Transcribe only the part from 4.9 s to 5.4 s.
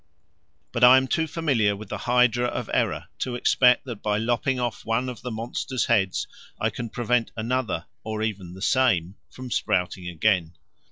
of the